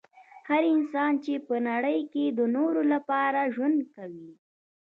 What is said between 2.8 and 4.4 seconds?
لپاره ژوند کوي